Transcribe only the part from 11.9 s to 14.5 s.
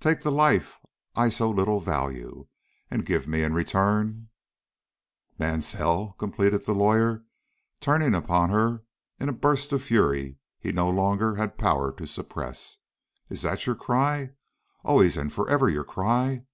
to suppress. "Is that your cry